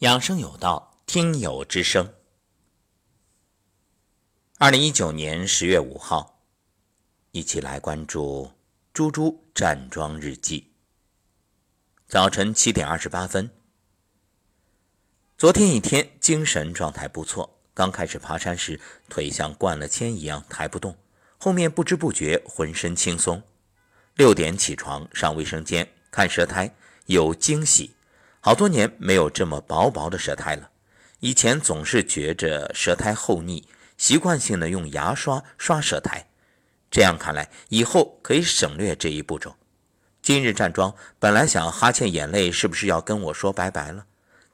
[0.00, 2.12] 养生有道，听友之声。
[4.58, 6.42] 二零一九年十月五号，
[7.30, 8.52] 一起来关注
[8.92, 10.74] 猪猪站桩日记。
[12.06, 13.48] 早晨七点二十八分，
[15.38, 17.58] 昨天一天精神状态不错。
[17.72, 18.78] 刚开始爬山时，
[19.08, 20.94] 腿像灌了铅一样抬不动，
[21.38, 23.42] 后面不知不觉浑身轻松。
[24.14, 26.74] 六点起床上卫生间看舌苔，
[27.06, 27.95] 有惊喜。
[28.46, 30.70] 好多年没有这么薄薄的舌苔了，
[31.18, 33.66] 以前总是觉着舌苔厚腻，
[33.98, 36.28] 习惯性的用牙刷刷舌苔，
[36.88, 39.56] 这样看来以后可以省略这一步骤。
[40.22, 44.06] 今日站桩，本来想哈欠眼泪是不是要跟我说拜拜了？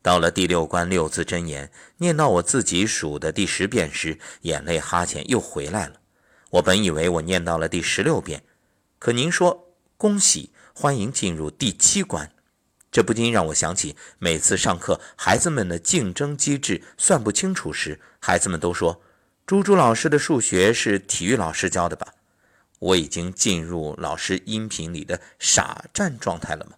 [0.00, 5.94] 到了第六关六字真言，念到我自己数的第十遍时，眼泪哈欠又回来了。
[6.50, 8.44] 我本以为我念到了第十六遍，
[9.00, 12.30] 可您说恭喜，欢迎进入第七关。
[12.90, 19.00] 这不禁让我想起，每次上课孩子们的竞争机制算不清楚时，孩子们都说
[19.46, 22.14] ：“猪猪老师的数学是体育老师教的吧？”
[22.80, 26.72] 我已经进入老师音频里的傻站状态了吗？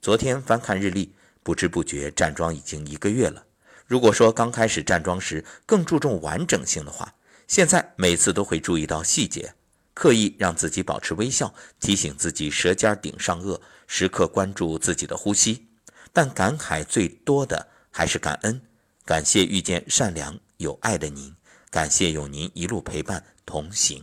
[0.00, 3.44] 昨天翻看日历，不知不觉站桩已经一个月了。
[3.86, 7.14] 如果说刚开始站桩时更注重完整性的话，
[7.48, 9.52] 现在每次都会注意到细节。
[10.00, 15.68] 刻意让自己保持微笑，提醒自己舌尖顶上颚，时刻关注自己的呼吸。
[16.10, 18.62] 但感慨最多的还是感恩，
[19.04, 21.36] 感谢遇见善良有爱的您，
[21.68, 24.02] 感谢有您一路陪伴同行，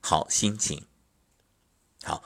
[0.00, 0.86] 好心情。
[2.02, 2.22] 好，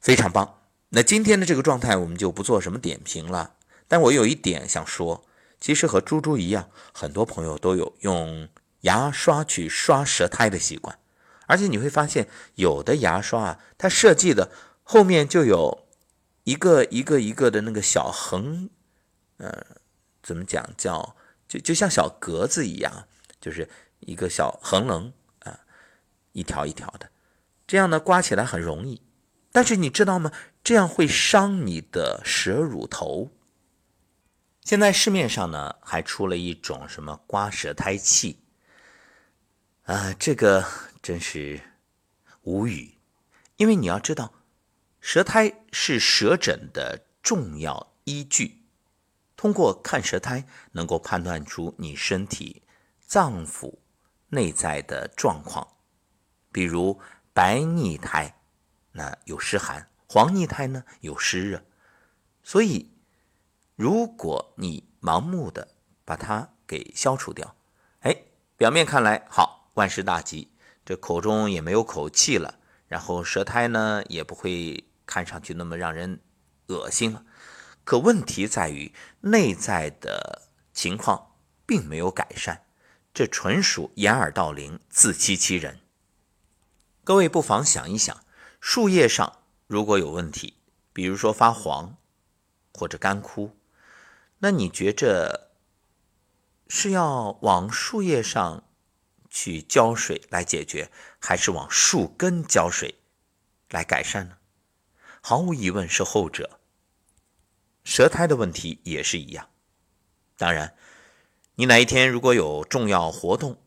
[0.00, 0.60] 非常棒。
[0.90, 3.54] 那今天的这个状态我们就不做什么点评了。
[3.88, 5.24] 但我有一点想说，
[5.60, 8.48] 其实和猪猪一样，很多朋友都有用
[8.82, 10.96] 牙刷去刷舌苔的习惯。
[11.46, 14.50] 而且你会发现，有的牙刷啊，它设计的
[14.82, 15.86] 后面就有
[16.44, 18.68] 一个一个一个的那个小横，
[19.38, 19.64] 呃，
[20.22, 21.16] 怎么讲叫
[21.48, 23.06] 就就像小格子一样，
[23.40, 23.68] 就是
[24.00, 25.60] 一个小横棱啊，
[26.32, 27.10] 一条一条的，
[27.66, 29.02] 这样呢刮起来很容易。
[29.52, 30.30] 但是你知道吗？
[30.62, 33.30] 这样会伤你的舌乳头。
[34.62, 38.40] 现在市面上呢还出了一种什么刮舌苔器
[39.86, 40.64] 啊，这个。
[41.06, 41.60] 真是
[42.42, 42.98] 无语，
[43.58, 44.32] 因为你要知道，
[45.00, 48.64] 舌苔是舌诊的重要依据。
[49.36, 52.64] 通过看舌苔，能够判断出你身体
[52.98, 53.78] 脏腑
[54.30, 55.76] 内在的状况。
[56.50, 57.00] 比如
[57.32, 58.34] 白腻苔，
[58.90, 61.62] 那有湿寒；黄腻苔呢，有湿热。
[62.42, 62.90] 所以，
[63.76, 65.68] 如果你盲目的
[66.04, 67.54] 把它给消除掉，
[68.00, 68.24] 哎，
[68.56, 70.50] 表面看来好，万事大吉。
[70.84, 76.20] 这口中也没有口气了，然后舌苔呢也不会看上去那么让人
[76.68, 77.24] 恶心了。
[77.82, 78.92] 可问题在于
[79.22, 80.42] 内在的
[80.72, 81.32] 情况
[81.66, 82.62] 并没有改善，
[83.12, 85.80] 这纯属掩耳盗铃、自欺欺人。
[87.02, 88.22] 各位不妨想一想，
[88.60, 90.54] 树叶上如果有问题，
[90.92, 91.96] 比如说发黄
[92.72, 93.56] 或者干枯，
[94.38, 95.50] 那你觉着
[96.68, 98.62] 是要往树叶上？
[99.36, 102.94] 去浇水来解决，还是往树根浇水
[103.68, 104.38] 来改善呢？
[105.20, 106.58] 毫无疑问是后者。
[107.84, 109.50] 舌苔的问题也是一样。
[110.38, 110.74] 当然，
[111.56, 113.58] 你哪一天如果有重要活动，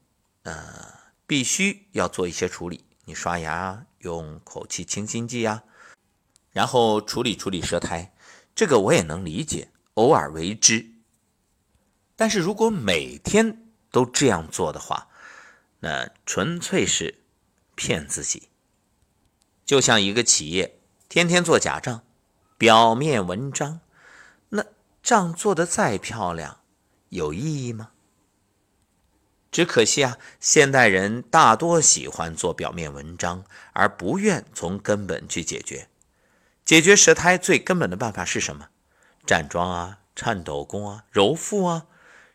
[0.41, 5.63] 呃，必须要做一些处理，你刷牙用口气清新剂呀，
[6.49, 8.11] 然后处理处理舌苔，
[8.55, 10.83] 这个我也能理解，偶尔为之。
[12.15, 15.07] 但是如果每天都这样做的话，
[15.79, 17.19] 那纯粹是
[17.75, 18.49] 骗自己，
[19.65, 22.03] 就像一个企业天天做假账，
[22.57, 23.79] 表面文章，
[24.49, 24.65] 那
[25.01, 26.59] 账做的再漂亮，
[27.09, 27.91] 有意义吗？
[29.51, 35.87] 只可惜啊，现代人大多喜欢做表面文章，而不愿从根本去解决。
[36.63, 38.69] 解决舌苔最根本的办法是什么？
[39.25, 41.87] 站桩啊，颤抖功啊，揉腹啊，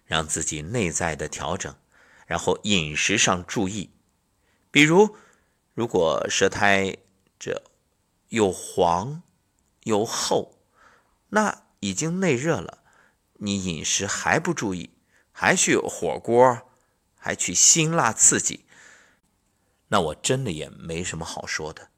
[0.06, 1.72] 让自己内在的调整。
[2.26, 3.90] 然后饮食上注意，
[4.70, 5.16] 比如，
[5.74, 6.96] 如果舌苔
[7.38, 7.62] 这
[8.28, 9.22] 又黄
[9.82, 10.58] 又厚，
[11.28, 12.82] 那已经内热了。
[13.34, 14.90] 你饮食还不注意，
[15.30, 16.62] 还去火锅，
[17.16, 18.64] 还去辛辣刺激，
[19.88, 21.90] 那我真的也没什么好说的，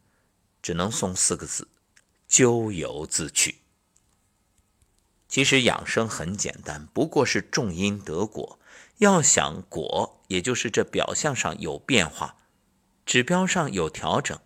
[0.61, 1.69] 只能送四个字：
[2.26, 3.61] 咎由自取。
[5.29, 8.58] 其实养生很简单，不过是种因得果。
[8.99, 12.37] 要想果，也就是这表象上有变化，
[13.05, 14.38] 指标上有调整，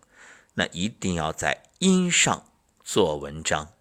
[0.53, 2.45] 那一定要在因上
[2.83, 3.73] 做文章。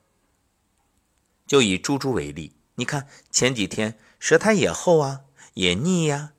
[1.47, 5.23] 就以猪猪为例，你看前几天舌苔也厚啊，
[5.55, 6.33] 也腻呀，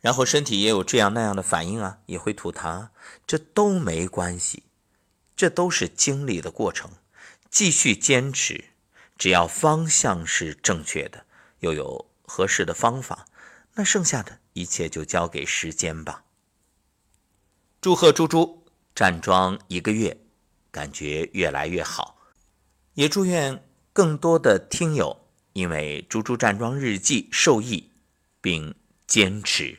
[0.00, 2.88] 然后身体也有这样那样的反应啊，也会吐痰，
[3.26, 4.64] 这都没关系，
[5.34, 6.90] 这都是经历的过程。
[7.50, 8.64] 继续坚持，
[9.16, 11.24] 只要方向是正确的，
[11.60, 13.26] 又有合适的方法，
[13.74, 16.24] 那剩下的一切就交给时间吧。
[17.80, 18.64] 祝贺猪猪
[18.94, 20.16] 站桩一个月，
[20.70, 22.18] 感觉越来越好，
[22.94, 27.90] 也祝愿更多的听友因为猪猪站桩日记受益，
[28.40, 28.74] 并
[29.06, 29.78] 坚持。